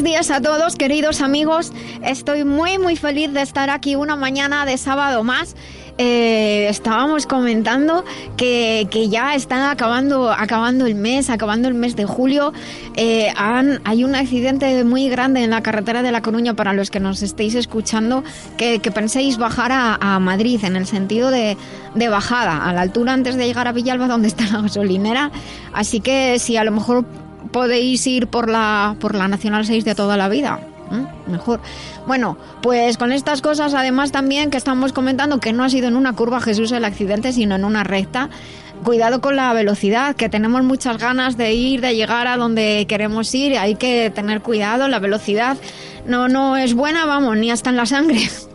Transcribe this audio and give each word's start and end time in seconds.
Buenos 0.00 0.12
días 0.12 0.30
a 0.30 0.40
todos, 0.40 0.76
queridos 0.76 1.20
amigos. 1.20 1.74
Estoy 2.02 2.44
muy, 2.44 2.78
muy 2.78 2.96
feliz 2.96 3.34
de 3.34 3.42
estar 3.42 3.68
aquí 3.68 3.96
una 3.96 4.16
mañana 4.16 4.64
de 4.64 4.78
sábado 4.78 5.24
más. 5.24 5.54
Eh, 5.98 6.68
estábamos 6.70 7.26
comentando 7.26 8.02
que, 8.38 8.88
que, 8.90 9.10
ya 9.10 9.34
están 9.34 9.68
acabando, 9.68 10.30
acabando 10.30 10.86
el 10.86 10.94
mes, 10.94 11.28
acabando 11.28 11.68
el 11.68 11.74
mes 11.74 11.96
de 11.96 12.06
julio. 12.06 12.54
Eh, 12.96 13.30
hay 13.36 14.04
un 14.04 14.14
accidente 14.14 14.82
muy 14.84 15.10
grande 15.10 15.44
en 15.44 15.50
la 15.50 15.62
carretera 15.62 16.02
de 16.02 16.12
La 16.12 16.22
Coruña 16.22 16.54
para 16.54 16.72
los 16.72 16.90
que 16.90 17.00
nos 17.00 17.20
estéis 17.20 17.54
escuchando, 17.54 18.24
que, 18.56 18.78
que 18.78 18.90
penséis 18.90 19.36
bajar 19.36 19.70
a, 19.70 19.96
a, 19.96 20.18
Madrid 20.18 20.64
en 20.64 20.76
el 20.76 20.86
sentido 20.86 21.30
de, 21.30 21.58
de 21.94 22.08
bajada, 22.08 22.64
a 22.66 22.72
la 22.72 22.80
altura 22.80 23.12
antes 23.12 23.36
de 23.36 23.46
llegar 23.46 23.68
a 23.68 23.72
Villalba 23.72 24.08
donde 24.08 24.28
está 24.28 24.46
la 24.46 24.62
gasolinera. 24.62 25.30
Así 25.74 26.00
que 26.00 26.38
si 26.38 26.56
a 26.56 26.64
lo 26.64 26.70
mejor 26.70 27.04
podéis 27.52 28.06
ir 28.06 28.26
por 28.26 28.48
la, 28.48 28.96
por 29.00 29.14
la 29.14 29.28
Nacional 29.28 29.64
6 29.64 29.84
de 29.84 29.94
toda 29.94 30.16
la 30.16 30.28
vida. 30.28 30.60
¿eh? 30.92 31.30
Mejor. 31.30 31.60
Bueno, 32.06 32.36
pues 32.62 32.96
con 32.96 33.12
estas 33.12 33.42
cosas, 33.42 33.74
además 33.74 34.12
también 34.12 34.50
que 34.50 34.56
estamos 34.56 34.92
comentando 34.92 35.40
que 35.40 35.52
no 35.52 35.64
ha 35.64 35.68
sido 35.68 35.88
en 35.88 35.96
una 35.96 36.14
curva 36.14 36.40
Jesús 36.40 36.72
el 36.72 36.84
accidente, 36.84 37.32
sino 37.32 37.56
en 37.56 37.64
una 37.64 37.84
recta. 37.84 38.30
Cuidado 38.84 39.20
con 39.20 39.36
la 39.36 39.52
velocidad, 39.52 40.16
que 40.16 40.30
tenemos 40.30 40.62
muchas 40.62 40.96
ganas 40.96 41.36
de 41.36 41.52
ir, 41.52 41.82
de 41.82 41.94
llegar 41.94 42.26
a 42.26 42.38
donde 42.38 42.86
queremos 42.88 43.34
ir. 43.34 43.58
Hay 43.58 43.74
que 43.74 44.10
tener 44.10 44.40
cuidado, 44.40 44.88
la 44.88 44.98
velocidad 44.98 45.58
no, 46.06 46.28
no 46.28 46.56
es 46.56 46.74
buena, 46.74 47.04
vamos, 47.04 47.36
ni 47.36 47.50
hasta 47.50 47.70
en 47.70 47.76
la 47.76 47.86
sangre. 47.86 48.20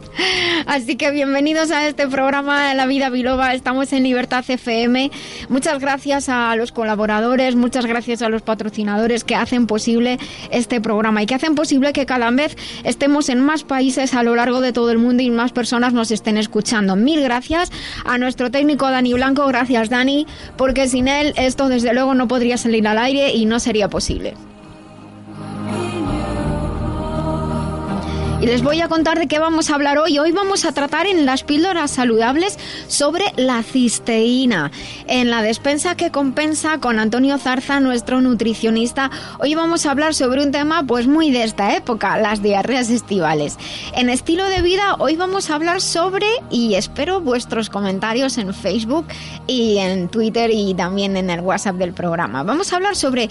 Así 0.66 0.96
que 0.96 1.12
bienvenidos 1.12 1.72
a 1.72 1.88
este 1.88 2.08
programa 2.08 2.70
de 2.70 2.76
La 2.76 2.86
Vida 2.86 3.10
Biloba. 3.10 3.54
Estamos 3.54 3.92
en 3.94 4.04
Libertad 4.04 4.44
FM. 4.48 5.12
Muchas 5.50 5.80
gracias 5.80 6.30
a 6.30 6.56
los 6.56 6.72
colaboradores, 6.72 7.56
muchas 7.56 7.86
gracias 7.86 8.22
a 8.22 8.30
los 8.30 8.42
patrocinadores 8.42 9.24
que 9.24 9.36
hacen 9.36 9.68
posible 9.68 10.18
este 10.52 10.82
programa 10.82 11.22
y 11.22 11.26
que 11.26 11.36
hacen 11.36 11.56
posible 11.56 11.94
que 11.94 12.06
cada 12.06 12.32
vez 12.32 12.58
estemos 12.84 13.30
en 13.30 13.40
más 13.40 13.64
países 13.64 14.14
a 14.14 14.24
lo 14.24 14.36
largo 14.36 14.62
de 14.62 14.74
todo 14.74 14.92
el 14.92 14.98
mundo 14.98 15.24
y 15.24 15.30
más 15.30 15.52
personas 15.52 15.94
nos 15.94 16.12
estén 16.12 16.38
escuchando. 16.38 16.96
Mil 16.96 17.22
gracias 17.22 17.72
a 18.06 18.18
nuestro 18.18 18.52
técnico 18.52 18.90
Dani 18.90 19.14
Blanco. 19.14 19.46
Gracias, 19.48 19.90
Dani, 19.90 20.26
porque 20.58 20.88
sin 20.88 21.08
él 21.08 21.34
esto 21.38 21.70
desde 21.70 21.94
luego 21.94 22.14
no 22.14 22.28
podría 22.28 22.58
salir 22.58 22.88
al 22.88 22.98
aire 22.98 23.34
y 23.34 23.46
no 23.46 23.60
sería 23.60 23.90
posible. 23.90 24.34
Y 28.46 28.48
les 28.48 28.62
voy 28.62 28.80
a 28.80 28.88
contar 28.88 29.18
de 29.18 29.26
qué 29.26 29.40
vamos 29.40 29.72
a 29.72 29.74
hablar 29.74 29.98
hoy. 29.98 30.20
Hoy 30.20 30.32
vamos 30.32 30.66
a 30.66 30.72
tratar 30.72 31.08
en 31.08 31.26
las 31.26 31.44
píldoras 31.44 31.90
saludables 31.90 32.60
sobre 32.88 33.24
la 33.38 33.64
cisteína. 33.64 34.70
En 35.08 35.32
la 35.32 35.42
despensa 35.42 35.96
que 35.96 36.12
compensa 36.12 36.78
con 36.78 37.00
Antonio 37.00 37.40
Zarza, 37.40 37.80
nuestro 37.80 38.22
nutricionista, 38.22 39.10
hoy 39.40 39.56
vamos 39.56 39.88
a 39.88 39.92
hablar 39.92 40.14
sobre 40.14 40.44
un 40.44 40.52
tema 40.52 40.84
pues 40.86 41.08
muy 41.08 41.32
de 41.32 41.44
esta 41.44 41.76
época, 41.76 42.20
las 42.20 42.44
diarreas 42.44 42.92
estivales. 42.92 43.58
En 43.96 44.12
estilo 44.12 44.46
de 44.46 44.62
vida, 44.62 44.94
hoy 45.00 45.16
vamos 45.16 45.50
a 45.50 45.56
hablar 45.56 45.82
sobre, 45.82 46.28
y 46.52 46.76
espero 46.76 47.22
vuestros 47.22 47.72
comentarios 47.72 48.38
en 48.38 48.54
Facebook 48.54 49.08
y 49.48 49.80
en 49.80 50.08
Twitter 50.08 50.52
y 50.54 50.76
también 50.76 51.18
en 51.18 51.32
el 51.32 51.40
WhatsApp 51.40 51.78
del 51.78 51.94
programa. 51.94 52.44
Vamos 52.44 52.72
a 52.72 52.76
hablar 52.76 52.96
sobre 52.96 53.28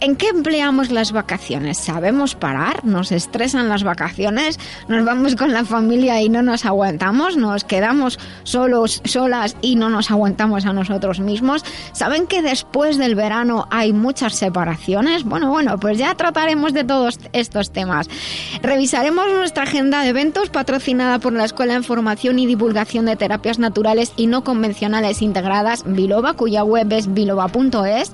¿En 0.00 0.14
qué 0.14 0.28
empleamos 0.28 0.92
las 0.92 1.10
vacaciones? 1.10 1.76
¿Sabemos 1.76 2.36
parar? 2.36 2.84
¿Nos 2.84 3.10
estresan 3.10 3.68
las 3.68 3.82
vacaciones? 3.82 4.60
¿Nos 4.86 5.04
vamos 5.04 5.34
con 5.34 5.52
la 5.52 5.64
familia 5.64 6.22
y 6.22 6.28
no 6.28 6.40
nos 6.40 6.64
aguantamos? 6.64 7.36
¿Nos 7.36 7.64
quedamos 7.64 8.20
solos, 8.44 9.02
solas 9.04 9.56
y 9.60 9.74
no 9.74 9.90
nos 9.90 10.12
aguantamos 10.12 10.66
a 10.66 10.72
nosotros 10.72 11.18
mismos? 11.18 11.64
¿Saben 11.90 12.28
que 12.28 12.42
después 12.42 12.96
del 12.96 13.16
verano 13.16 13.66
hay 13.72 13.92
muchas 13.92 14.36
separaciones? 14.36 15.24
Bueno, 15.24 15.50
bueno, 15.50 15.78
pues 15.80 15.98
ya 15.98 16.14
trataremos 16.14 16.72
de 16.72 16.84
todos 16.84 17.18
estos 17.32 17.72
temas. 17.72 18.08
Revisaremos 18.62 19.26
nuestra 19.32 19.64
agenda 19.64 20.02
de 20.02 20.10
eventos 20.10 20.50
patrocinada 20.50 21.18
por 21.18 21.32
la 21.32 21.44
Escuela 21.44 21.74
de 21.74 21.82
Formación 21.82 22.38
y 22.38 22.46
Divulgación 22.46 23.06
de 23.06 23.16
Terapias 23.16 23.58
Naturales 23.58 24.12
y 24.16 24.28
No 24.28 24.44
Convencionales 24.44 25.22
Integradas 25.22 25.82
Biloba, 25.84 26.34
cuya 26.34 26.62
web 26.62 26.92
es 26.92 27.12
biloba.es 27.12 28.12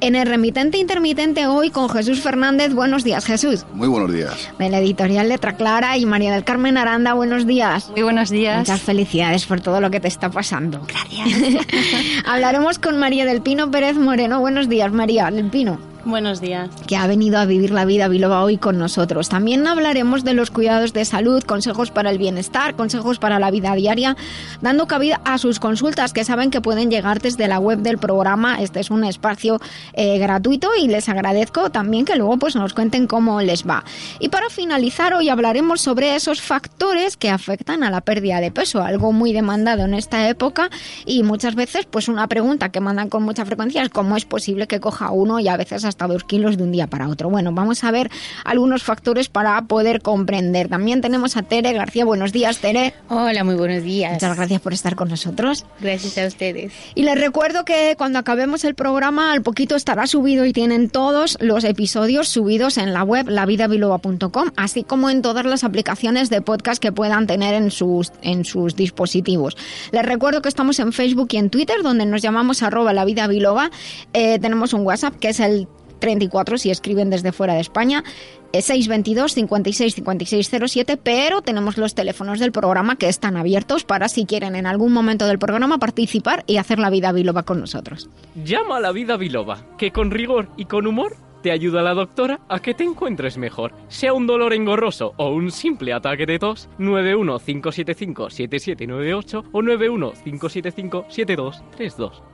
en 0.00 0.14
el 0.14 0.26
remitente 0.26 0.78
intermitente 0.78 1.46
hoy 1.46 1.70
con 1.70 1.88
Jesús 1.88 2.20
Fernández. 2.20 2.74
Buenos 2.74 3.04
días, 3.04 3.24
Jesús. 3.24 3.64
Muy 3.72 3.88
buenos 3.88 4.12
días. 4.12 4.50
De 4.58 4.68
la 4.70 4.78
editorial 4.78 5.28
Letra 5.28 5.56
Clara 5.56 5.96
y 5.96 6.06
María 6.06 6.32
del 6.32 6.44
Carmen 6.44 6.76
Aranda. 6.76 7.14
Buenos 7.14 7.46
días. 7.46 7.90
Muy 7.90 8.02
buenos 8.02 8.30
días. 8.30 8.58
Muchas 8.58 8.82
felicidades 8.82 9.46
por 9.46 9.60
todo 9.60 9.80
lo 9.80 9.90
que 9.90 10.00
te 10.00 10.08
está 10.08 10.30
pasando. 10.30 10.80
Gracias. 10.86 11.64
Hablaremos 12.24 12.78
con 12.78 12.98
María 12.98 13.24
del 13.24 13.42
Pino 13.42 13.70
Pérez 13.70 13.96
Moreno. 13.96 14.40
Buenos 14.40 14.68
días, 14.68 14.92
María 14.92 15.30
del 15.30 15.50
Pino. 15.50 15.93
Buenos 16.06 16.42
días. 16.42 16.68
Que 16.86 16.96
ha 16.96 17.06
venido 17.06 17.38
a 17.38 17.46
vivir 17.46 17.70
la 17.70 17.86
vida 17.86 18.08
biloba 18.08 18.44
hoy 18.44 18.58
con 18.58 18.76
nosotros. 18.78 19.30
También 19.30 19.66
hablaremos 19.66 20.22
de 20.22 20.34
los 20.34 20.50
cuidados 20.50 20.92
de 20.92 21.06
salud, 21.06 21.42
consejos 21.42 21.90
para 21.90 22.10
el 22.10 22.18
bienestar, 22.18 22.76
consejos 22.76 23.18
para 23.18 23.38
la 23.38 23.50
vida 23.50 23.74
diaria, 23.74 24.14
dando 24.60 24.86
cabida 24.86 25.22
a 25.24 25.38
sus 25.38 25.60
consultas 25.60 26.12
que 26.12 26.24
saben 26.24 26.50
que 26.50 26.60
pueden 26.60 26.90
llegar 26.90 27.22
desde 27.22 27.48
la 27.48 27.58
web 27.58 27.78
del 27.78 27.96
programa. 27.96 28.60
Este 28.60 28.80
es 28.80 28.90
un 28.90 29.02
espacio 29.04 29.60
eh, 29.94 30.18
gratuito 30.18 30.70
y 30.78 30.88
les 30.88 31.08
agradezco 31.08 31.70
también 31.70 32.04
que 32.04 32.16
luego 32.16 32.36
pues 32.36 32.54
nos 32.54 32.74
cuenten 32.74 33.06
cómo 33.06 33.40
les 33.40 33.66
va. 33.66 33.82
Y 34.20 34.28
para 34.28 34.50
finalizar 34.50 35.14
hoy 35.14 35.30
hablaremos 35.30 35.80
sobre 35.80 36.16
esos 36.16 36.42
factores 36.42 37.16
que 37.16 37.30
afectan 37.30 37.82
a 37.82 37.90
la 37.90 38.02
pérdida 38.02 38.42
de 38.42 38.50
peso, 38.50 38.82
algo 38.82 39.12
muy 39.12 39.32
demandado 39.32 39.84
en 39.84 39.94
esta 39.94 40.28
época 40.28 40.68
y 41.06 41.22
muchas 41.22 41.54
veces 41.54 41.86
pues 41.86 42.08
una 42.08 42.28
pregunta 42.28 42.68
que 42.68 42.80
mandan 42.80 43.08
con 43.08 43.22
mucha 43.22 43.46
frecuencia 43.46 43.82
es 43.82 43.88
cómo 43.88 44.18
es 44.18 44.26
posible 44.26 44.66
que 44.66 44.80
coja 44.80 45.10
uno 45.10 45.40
y 45.40 45.48
a 45.48 45.56
veces 45.56 45.84
hasta 45.84 45.93
hasta 45.94 46.08
dos 46.08 46.24
kilos 46.24 46.56
de 46.56 46.64
un 46.64 46.72
día 46.72 46.88
para 46.88 47.08
otro. 47.08 47.30
Bueno, 47.30 47.52
vamos 47.52 47.84
a 47.84 47.90
ver 47.92 48.10
algunos 48.44 48.82
factores 48.82 49.28
para 49.28 49.60
poder 49.62 50.02
comprender. 50.02 50.68
También 50.68 51.00
tenemos 51.00 51.36
a 51.36 51.42
Tere 51.42 51.72
García. 51.72 52.04
Buenos 52.04 52.32
días, 52.32 52.58
Tere. 52.58 52.94
Hola, 53.08 53.44
muy 53.44 53.54
buenos 53.54 53.84
días. 53.84 54.12
Muchas 54.14 54.36
gracias 54.36 54.60
por 54.60 54.72
estar 54.72 54.96
con 54.96 55.08
nosotros. 55.08 55.64
Gracias 55.80 56.18
a 56.18 56.26
ustedes. 56.26 56.72
Y 56.96 57.04
les 57.04 57.18
recuerdo 57.18 57.64
que 57.64 57.94
cuando 57.96 58.18
acabemos 58.18 58.64
el 58.64 58.74
programa, 58.74 59.32
al 59.32 59.42
poquito 59.42 59.76
estará 59.76 60.08
subido 60.08 60.44
y 60.44 60.52
tienen 60.52 60.90
todos 60.90 61.38
los 61.40 61.62
episodios 61.62 62.28
subidos 62.28 62.76
en 62.76 62.92
la 62.92 63.04
web 63.04 63.28
lavidabiloba.com, 63.28 64.50
así 64.56 64.82
como 64.82 65.10
en 65.10 65.22
todas 65.22 65.46
las 65.46 65.62
aplicaciones 65.62 66.28
de 66.28 66.40
podcast 66.40 66.82
que 66.82 66.90
puedan 66.90 67.28
tener 67.28 67.54
en 67.54 67.70
sus, 67.70 68.10
en 68.22 68.44
sus 68.44 68.74
dispositivos. 68.74 69.56
Les 69.92 70.04
recuerdo 70.04 70.42
que 70.42 70.48
estamos 70.48 70.80
en 70.80 70.92
Facebook 70.92 71.28
y 71.30 71.36
en 71.36 71.50
Twitter, 71.50 71.82
donde 71.84 72.04
nos 72.04 72.20
llamamos 72.20 72.64
arroba 72.64 72.92
la 72.92 73.04
vida 73.04 73.28
biloba. 73.28 73.70
Eh, 74.12 74.40
tenemos 74.40 74.72
un 74.72 74.80
WhatsApp 74.80 75.14
que 75.20 75.28
es 75.28 75.38
el 75.38 75.68
34 76.04 76.58
si 76.58 76.70
escriben 76.70 77.08
desde 77.08 77.32
fuera 77.32 77.54
de 77.54 77.60
España. 77.60 78.04
622 78.52 79.32
56 79.32 79.94
56 79.94 80.50
07, 80.68 80.98
pero 80.98 81.40
tenemos 81.40 81.78
los 81.78 81.94
teléfonos 81.94 82.38
del 82.38 82.52
programa 82.52 82.96
que 82.96 83.08
están 83.08 83.38
abiertos 83.38 83.84
para 83.84 84.08
si 84.08 84.26
quieren 84.26 84.54
en 84.54 84.66
algún 84.66 84.92
momento 84.92 85.26
del 85.26 85.38
programa 85.38 85.78
participar 85.78 86.44
y 86.46 86.58
hacer 86.58 86.78
la 86.78 86.90
vida 86.90 87.10
biloba 87.12 87.44
con 87.44 87.58
nosotros. 87.58 88.10
Llama 88.44 88.76
a 88.76 88.80
la 88.80 88.92
vida 88.92 89.16
biloba, 89.16 89.64
que 89.78 89.92
con 89.92 90.10
rigor 90.10 90.50
y 90.58 90.66
con 90.66 90.86
humor 90.86 91.16
te 91.42 91.52
ayuda 91.52 91.80
la 91.82 91.94
doctora 91.94 92.40
a 92.48 92.60
que 92.60 92.74
te 92.74 92.84
encuentres 92.84 93.38
mejor. 93.38 93.72
Sea 93.88 94.12
un 94.12 94.26
dolor 94.26 94.52
engorroso 94.52 95.14
o 95.16 95.30
un 95.30 95.50
simple 95.50 95.94
ataque 95.94 96.26
de 96.26 96.38
tos, 96.38 96.68
915757798 96.78 99.44
o 99.52 99.62
915757232. 99.62 102.33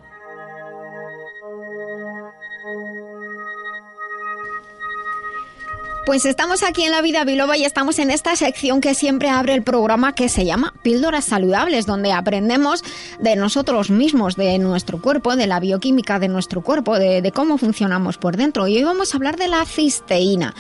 Pues 6.11 6.25
estamos 6.25 6.65
aquí 6.65 6.83
en 6.83 6.91
La 6.91 7.03
Vida 7.03 7.23
Biloba 7.23 7.57
y 7.57 7.65
estamos 7.65 8.01
en 8.01 8.11
esta 8.11 8.35
sección 8.35 8.81
que 8.81 8.97
siempre 8.97 9.29
abre 9.29 9.55
el 9.55 9.63
programa 9.63 10.13
que 10.13 10.29
se 10.29 10.45
llama 10.45 10.75
Píldoras 10.83 11.27
Saludables, 11.27 11.87
donde 11.87 12.11
aprendemos 12.11 12.83
de 13.21 13.37
nosotros 13.37 13.91
mismos, 13.91 14.35
de 14.35 14.59
nuestro 14.59 15.01
cuerpo, 15.01 15.37
de 15.37 15.47
la 15.47 15.61
bioquímica 15.61 16.19
de 16.19 16.27
nuestro 16.27 16.63
cuerpo, 16.63 16.99
de, 16.99 17.23
de 17.23 17.31
cómo 17.31 17.59
funcionamos 17.59 18.19
por 18.19 18.37
dentro. 18.37 18.67
Y 18.67 18.79
hoy 18.79 18.83
vamos 18.83 19.15
a 19.15 19.19
hablar 19.19 19.37
de 19.37 19.47
la 19.47 19.65
cisteína. 19.65 20.53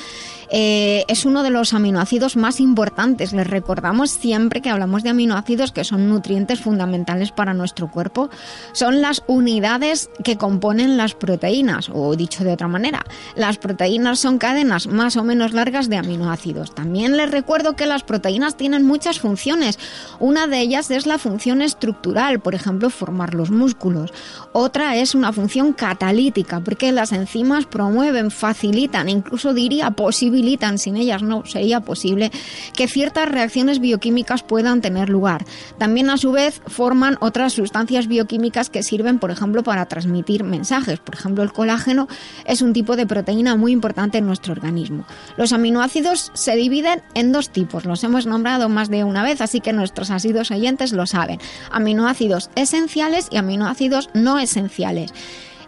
Eh, 0.51 1.05
es 1.07 1.25
uno 1.25 1.43
de 1.43 1.51
los 1.51 1.75
aminoácidos 1.75 2.37
más 2.37 2.61
importantes. 2.61 3.33
Les 3.33 3.47
recordamos 3.47 4.11
siempre 4.11 4.61
que 4.61 4.71
hablamos 4.71 5.03
de 5.03 5.11
aminoácidos 5.11 5.71
que 5.71 5.85
son 5.85 6.09
nutrientes 6.09 6.61
fundamentales 6.61 7.31
para 7.31 7.55
nuestro 7.55 7.91
cuerpo. 7.91 8.31
Son 8.73 9.01
las 9.01 9.23
unidades 9.29 10.11
que 10.25 10.37
componen 10.37 10.97
las 10.97 11.15
proteínas, 11.15 11.89
o 11.93 12.17
dicho 12.17 12.43
de 12.43 12.53
otra 12.53 12.69
manera, 12.69 13.05
las 13.37 13.59
proteínas 13.59 14.19
son 14.19 14.39
cadenas 14.39 14.87
más 14.87 15.17
o 15.17 15.25
menos 15.25 15.53
largas 15.53 15.89
de 15.89 15.97
aminoácidos. 15.97 16.75
También 16.75 17.17
les 17.17 17.31
recuerdo 17.31 17.77
que 17.77 17.87
las 17.87 18.03
proteínas 18.03 18.57
tienen 18.57 18.85
muchas 18.85 19.21
funciones. 19.21 19.79
Una 20.19 20.47
de 20.49 20.61
ellas 20.61 20.91
es 20.91 21.07
la 21.07 21.19
función 21.19 21.63
estructural, 21.63 22.41
por 22.41 22.55
ejemplo, 22.55 22.91
formar 22.91 23.35
los 23.35 23.51
músculos. 23.51 24.13
Otra 24.53 24.97
es 24.97 25.15
una 25.15 25.33
función 25.33 25.73
catalítica, 25.73 26.61
porque 26.61 26.91
las 26.91 27.13
enzimas 27.13 27.67
promueven, 27.67 28.31
facilitan, 28.31 29.09
incluso 29.09 29.55
diría 29.55 29.91
posibilitan 29.93 30.40
sin 30.77 30.97
ellas 30.97 31.23
no 31.23 31.45
sería 31.47 31.81
posible 31.81 32.31
que 32.75 32.89
ciertas 32.89 33.29
reacciones 33.29 33.79
bioquímicas 33.79 34.43
puedan 34.43 34.81
tener 34.81 35.09
lugar. 35.09 35.45
También 35.79 36.11
a 36.11 36.17
su 36.17 36.33
vez 36.33 36.61
forman 36.67 37.17
otras 37.21 37.53
sustancias 37.53 38.07
bioquímicas 38.07 38.71
que 38.71 38.83
sirven, 38.83 39.19
por 39.19 39.31
ejemplo, 39.31 39.63
para 39.63 39.87
transmitir 39.87 40.45
mensajes. 40.45 40.99
Por 40.99 41.15
ejemplo, 41.15 41.43
el 41.43 41.53
colágeno 41.53 42.09
es 42.45 42.63
un 42.63 42.73
tipo 42.73 42.97
de 42.97 43.07
proteína 43.07 43.57
muy 43.57 43.73
importante 43.73 44.19
en 44.19 44.27
nuestro 44.27 44.53
organismo. 44.53 45.05
Los 45.37 45.53
aminoácidos 45.53 46.31
se 46.35 46.57
dividen 46.57 47.03
en 47.15 47.33
dos 47.33 47.51
tipos, 47.51 47.85
los 47.85 48.03
hemos 48.05 48.27
nombrado 48.27 48.69
más 48.69 48.89
de 48.89 49.05
una 49.05 49.23
vez, 49.23 49.41
así 49.41 49.61
que 49.61 49.73
nuestros 49.73 50.11
ácidos 50.11 50.51
oyentes 50.51 50.93
lo 50.93 51.07
saben. 51.07 51.39
Aminoácidos 51.71 52.51
esenciales 52.55 53.29
y 53.31 53.37
aminoácidos 53.37 54.11
no 54.15 54.39
esenciales. 54.39 55.13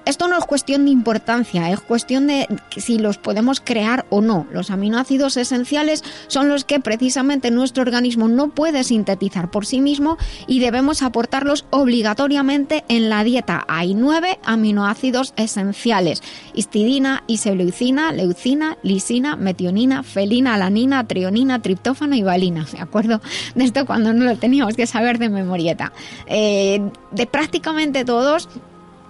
Esto 0.05 0.27
no 0.27 0.37
es 0.37 0.45
cuestión 0.45 0.85
de 0.85 0.91
importancia, 0.91 1.71
es 1.71 1.81
cuestión 1.81 2.27
de 2.27 2.49
si 2.77 2.99
los 2.99 3.19
podemos 3.19 3.61
crear 3.61 4.05
o 4.11 4.21
no. 4.21 4.47
Los 4.53 4.71
aminoácidos 4.71 5.37
esenciales 5.37 6.03
son 6.27 6.49
los 6.49 6.65
que 6.65 6.81
precisamente 6.81 7.51
nuestro 7.51 7.83
organismo 7.83 8.29
no 8.29 8.51
puede 8.51 8.83
sintetizar 8.83 9.51
por 9.51 9.65
sí 9.65 9.81
mismo 9.81 10.19
y 10.47 10.59
debemos 10.59 11.03
aportarlos 11.03 11.67
obligatoriamente 11.71 12.85
en 12.89 13.11
la 13.11 13.23
dieta. 13.23 13.65
Hay 13.69 13.95
nueve 13.95 14.39
aminoácidos 14.45 15.35
esenciales: 15.37 16.23
histidina, 16.55 17.23
isoleucina, 17.27 18.13
leucina, 18.13 18.79
lisina, 18.83 19.37
metionina, 19.37 20.03
felina, 20.03 20.55
alanina, 20.55 21.07
trionina, 21.07 21.63
triptófano 21.63 22.17
y 22.17 22.23
valina. 22.23 22.67
¿De 22.73 22.81
acuerdo? 22.81 23.21
De 23.55 23.65
esto 23.65 23.87
cuando 23.87 24.13
no 24.13 24.25
lo 24.25 24.37
teníamos 24.37 24.75
que 24.75 24.87
saber 24.87 25.19
de 25.19 25.29
memorieta. 25.29 25.93
Eh, 26.27 26.83
de 27.13 27.27
prácticamente 27.27 28.05
todos 28.05 28.49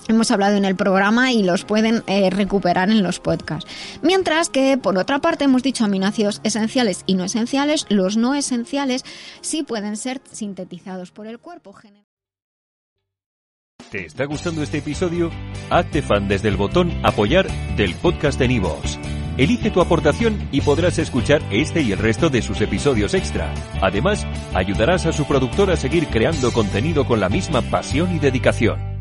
hemos 0.09 0.31
hablado 0.31 0.57
en 0.57 0.65
el 0.65 0.77
programa 0.77 1.33
y 1.33 1.43
los 1.43 1.65
pueden 1.65 2.05
eh, 2.07 2.31
recuperar 2.31 2.91
en 2.91 3.03
los 3.03 3.19
podcasts. 3.19 3.71
Mientras 4.03 4.49
que, 4.49 4.79
por 4.79 4.99
otra 4.99 5.19
parte, 5.19 5.45
hemos 5.45 5.63
dicho 5.63 5.85
aminoácidos 5.85 6.41
esenciales 6.45 7.03
y 7.07 7.15
no 7.15 7.25
esenciales, 7.25 7.87
los 7.89 8.17
no 8.17 8.35
esenciales 8.35 9.05
sí 9.41 9.63
pueden 9.63 9.97
ser 9.97 10.21
sintetizados 10.31 11.11
por 11.11 11.27
el 11.27 11.39
cuerpo. 11.39 11.73
¿Te 13.91 14.07
está 14.07 14.25
gustando 14.25 14.63
este 14.63 14.79
episodio? 14.79 15.31
Hazte 15.71 16.03
fan 16.03 16.29
desde 16.29 16.49
el 16.49 16.57
botón 16.57 16.93
apoyar 17.05 17.47
del 17.77 17.95
podcast 17.95 18.39
de 18.39 18.49
Nivos. 18.49 18.99
Elige 19.37 19.71
tu 19.71 19.81
aportación 19.81 20.49
y 20.53 20.61
podrás 20.61 20.99
escuchar 20.99 21.43
este 21.51 21.81
y 21.81 21.93
el 21.93 21.99
resto 21.99 22.29
de 22.29 22.43
sus 22.43 22.61
episodios 22.61 23.15
extra. 23.15 23.53
Además, 23.81 24.27
ayudarás 24.55 25.07
a 25.07 25.13
su 25.13 25.27
productor 25.27 25.71
a 25.71 25.77
seguir 25.77 26.09
creando 26.09 26.53
contenido 26.53 27.07
con 27.07 27.21
la 27.21 27.29
misma 27.29 27.63
pasión 27.63 28.15
y 28.15 28.19
dedicación. 28.19 28.92